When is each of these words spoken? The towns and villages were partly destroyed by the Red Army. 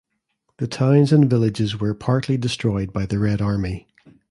The 0.57 0.65
towns 0.65 1.13
and 1.13 1.29
villages 1.29 1.79
were 1.79 1.93
partly 1.93 2.35
destroyed 2.35 2.91
by 2.91 3.05
the 3.05 3.19
Red 3.19 3.39
Army. 3.39 3.85